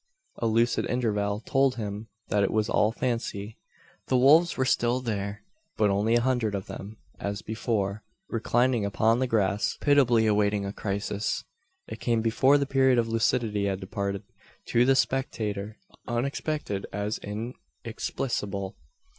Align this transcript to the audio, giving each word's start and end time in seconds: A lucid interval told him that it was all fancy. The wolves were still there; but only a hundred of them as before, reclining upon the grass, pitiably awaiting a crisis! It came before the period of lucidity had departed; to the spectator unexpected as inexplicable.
A 0.37 0.47
lucid 0.47 0.87
interval 0.87 1.41
told 1.41 1.75
him 1.75 2.07
that 2.29 2.41
it 2.41 2.49
was 2.49 2.69
all 2.71 2.91
fancy. 2.91 3.59
The 4.07 4.17
wolves 4.17 4.57
were 4.57 4.65
still 4.65 4.99
there; 4.99 5.43
but 5.77 5.91
only 5.91 6.15
a 6.15 6.21
hundred 6.21 6.55
of 6.55 6.65
them 6.65 6.97
as 7.19 7.43
before, 7.43 8.03
reclining 8.27 8.83
upon 8.83 9.19
the 9.19 9.27
grass, 9.27 9.77
pitiably 9.79 10.25
awaiting 10.25 10.65
a 10.65 10.73
crisis! 10.73 11.43
It 11.87 11.99
came 11.99 12.21
before 12.23 12.57
the 12.57 12.65
period 12.65 12.97
of 12.97 13.09
lucidity 13.09 13.65
had 13.65 13.79
departed; 13.79 14.23
to 14.69 14.85
the 14.85 14.95
spectator 14.95 15.77
unexpected 16.07 16.87
as 16.91 17.19
inexplicable. 17.19 18.77